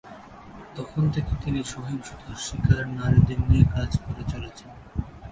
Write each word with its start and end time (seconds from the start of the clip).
তখন 0.75 1.03
থেকে 1.09 1.33
তিনি 1.43 1.59
সহিংসতার 1.63 2.37
শিকার 2.37 2.83
নারীদের 2.97 3.39
নিয়ে 3.47 3.65
কাজ 3.75 3.91
করে 3.97 4.23
চলেছেন। 4.31 4.69